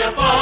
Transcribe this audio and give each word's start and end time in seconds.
Yeah. 0.00 0.39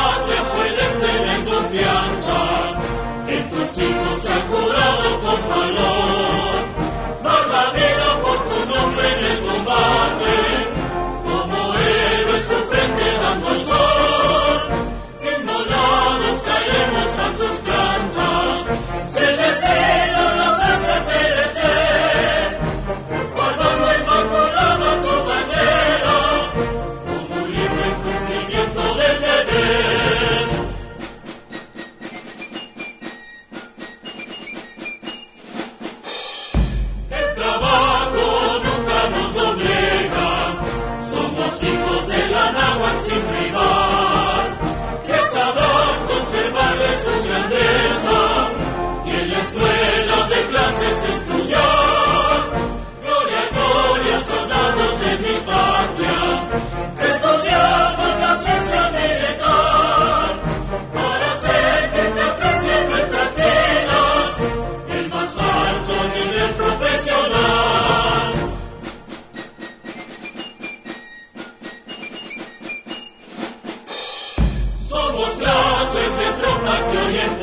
Pues 75.18 75.36
nace 75.40 75.98
de 75.98 76.32
tropas 76.40 76.84
que 76.84 76.98
orienta. 76.98 77.37